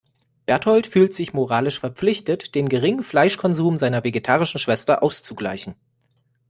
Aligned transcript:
Bertold 0.47 0.87
fühlt 0.87 1.13
sich 1.13 1.33
moralisch 1.35 1.79
verpflichtet, 1.79 2.55
den 2.55 2.69
geringen 2.69 3.03
Fleischkonsum 3.03 3.77
seiner 3.77 4.03
vegetarischen 4.03 4.59
Schwester 4.59 5.03
auszugleichen. 5.03 5.75